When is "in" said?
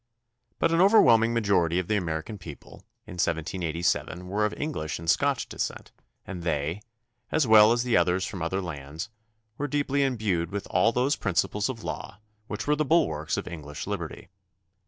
3.05-3.19